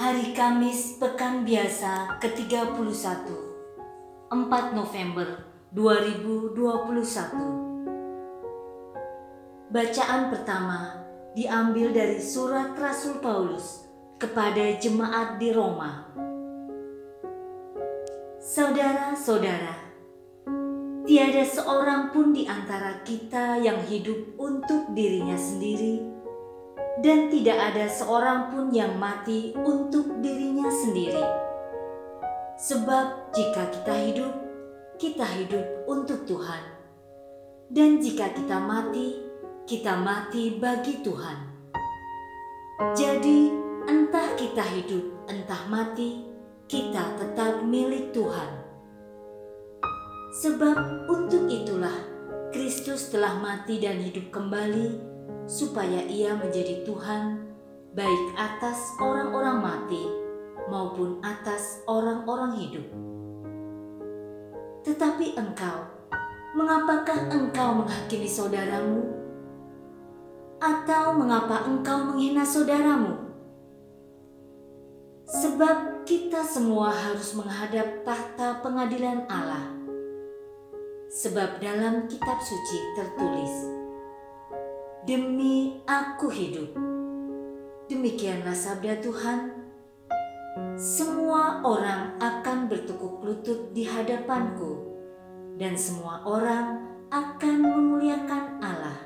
[0.00, 3.04] Hari Kamis Pekan Biasa ke-31.
[4.32, 5.44] 4 November
[5.76, 6.56] 2021
[9.68, 11.04] Bacaan pertama
[11.36, 16.08] diambil dari surat Rasul Paulus kepada jemaat di Roma.
[18.40, 19.76] Saudara-saudara,
[21.04, 26.19] tiada seorang pun di antara kita yang hidup untuk dirinya sendiri
[26.98, 31.22] dan tidak ada seorang pun yang mati untuk dirinya sendiri.
[32.58, 34.32] Sebab jika kita hidup,
[34.98, 36.60] kita hidup untuk Tuhan.
[37.70, 39.22] Dan jika kita mati,
[39.70, 41.38] kita mati bagi Tuhan.
[42.98, 43.38] Jadi,
[43.86, 46.26] entah kita hidup, entah mati,
[46.66, 48.50] kita tetap milik Tuhan.
[50.42, 51.94] Sebab untuk itulah
[52.50, 55.09] Kristus telah mati dan hidup kembali
[55.50, 57.42] supaya ia menjadi Tuhan
[57.90, 60.06] baik atas orang-orang mati
[60.70, 62.86] maupun atas orang-orang hidup.
[64.86, 65.90] Tetapi engkau,
[66.54, 69.10] mengapakah engkau menghakimi saudaramu?
[70.62, 73.26] Atau mengapa engkau menghina saudaramu?
[75.26, 79.66] Sebab kita semua harus menghadap tahta pengadilan Allah.
[81.10, 83.79] Sebab dalam kitab suci tertulis,
[85.00, 86.76] Demi aku hidup.
[87.88, 89.48] Demikianlah sabda Tuhan.
[90.76, 94.76] Semua orang akan bertukuk lutut di hadapanku,
[95.56, 99.00] dan semua orang akan memuliakan Allah.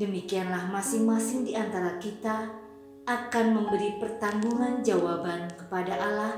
[0.00, 2.48] Demikianlah masing-masing di antara kita
[3.04, 6.34] akan memberi pertanggungan jawaban kepada Allah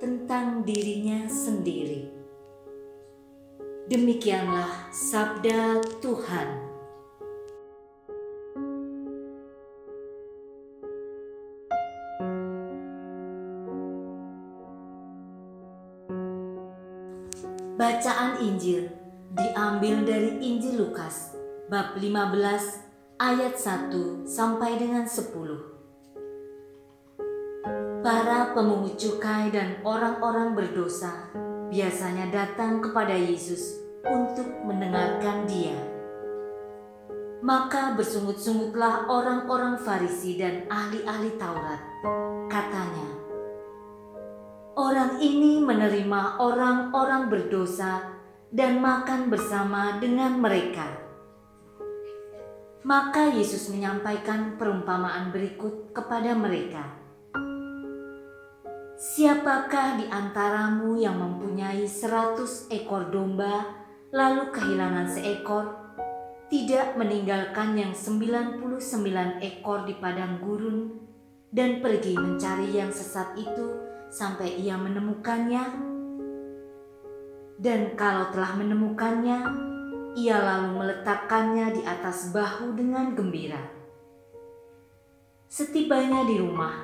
[0.00, 2.08] tentang dirinya sendiri.
[3.92, 6.73] Demikianlah sabda Tuhan.
[17.74, 18.86] Bacaan Injil
[19.34, 21.34] diambil dari Injil Lukas
[21.66, 27.98] bab 15 ayat 1 sampai dengan 10.
[27.98, 31.34] Para pemungut cukai dan orang-orang berdosa
[31.66, 35.74] biasanya datang kepada Yesus untuk mendengarkan Dia.
[37.42, 41.82] Maka bersungut-sungutlah orang-orang Farisi dan ahli-ahli Taurat.
[42.46, 43.23] Katanya,
[44.74, 48.10] Orang ini menerima orang-orang berdosa
[48.50, 50.90] dan makan bersama dengan mereka.
[52.82, 56.90] Maka Yesus menyampaikan perumpamaan berikut kepada mereka.
[58.98, 63.78] Siapakah di antaramu yang mempunyai seratus ekor domba
[64.10, 65.70] lalu kehilangan seekor,
[66.50, 70.78] tidak meninggalkan yang sembilan puluh sembilan ekor di padang gurun
[71.54, 75.90] dan pergi mencari yang sesat itu sampai ia menemukannya,
[77.58, 79.38] dan kalau telah menemukannya,
[80.14, 83.58] ia lalu meletakkannya di atas bahu dengan gembira.
[85.50, 86.74] Setibanya di rumah,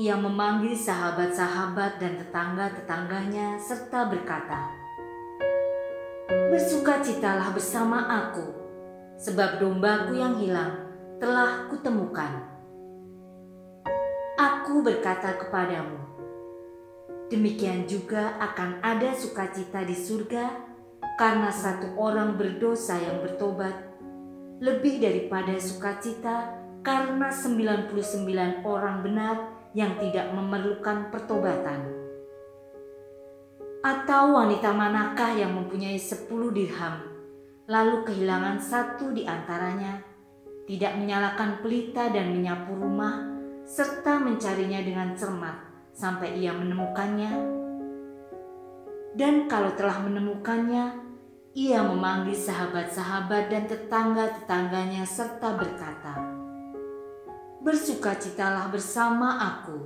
[0.00, 4.72] ia memanggil sahabat-sahabat dan tetangga-tetangganya serta berkata,
[6.48, 8.46] Bersukacitalah bersama aku,
[9.20, 10.88] sebab dombaku yang hilang
[11.20, 12.48] telah kutemukan.
[14.40, 16.21] Aku berkata kepadamu,
[17.32, 20.52] Demikian juga akan ada sukacita di surga
[21.16, 23.72] karena satu orang berdosa yang bertobat
[24.60, 26.52] lebih daripada sukacita
[26.84, 31.88] karena 99 orang benar yang tidak memerlukan pertobatan.
[33.80, 37.00] Atau wanita manakah yang mempunyai 10 dirham
[37.64, 40.04] lalu kehilangan satu di antaranya,
[40.68, 43.24] tidak menyalakan pelita dan menyapu rumah
[43.64, 47.32] serta mencarinya dengan cermat sampai ia menemukannya.
[49.12, 51.12] Dan kalau telah menemukannya,
[51.52, 56.16] ia memanggil sahabat-sahabat dan tetangga-tetangganya serta berkata,
[57.60, 59.84] Bersukacitalah bersama aku,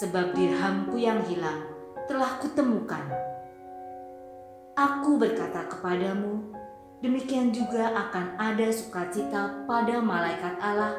[0.00, 1.62] sebab dirhamku yang hilang
[2.08, 3.04] telah kutemukan.
[4.74, 6.50] Aku berkata kepadamu,
[7.04, 10.96] demikian juga akan ada sukacita pada malaikat Allah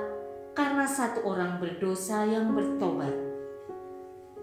[0.56, 3.25] karena satu orang berdosa yang bertobat.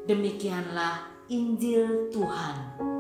[0.03, 2.92] Demikianlah Injil Tuhan.